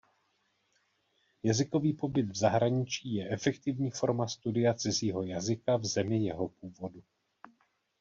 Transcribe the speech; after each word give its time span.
Jazykový 1.43 1.93
pobyt 1.93 2.23
v 2.23 2.35
zahraničí 2.35 3.13
je 3.13 3.29
efektivní 3.29 3.89
forma 3.91 4.27
studia 4.27 4.73
cizího 4.73 5.23
jazyka 5.23 5.77
v 5.77 5.85
zemi 5.85 6.17
jeho 6.23 6.49
původu. 6.49 7.03